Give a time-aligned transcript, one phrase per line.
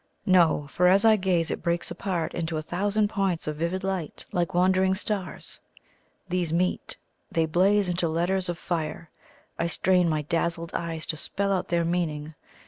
[0.25, 4.25] No; for as I gaze it breaks apart into a thousand points of vivid light
[4.31, 5.59] like wandering stars.
[6.27, 6.97] These meet;
[7.31, 9.11] they blaze into letters of fire.
[9.59, 12.33] I strain my dazzled eyes to spell out their meaning.